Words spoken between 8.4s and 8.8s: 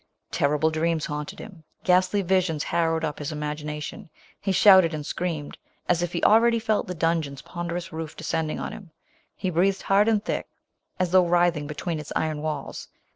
on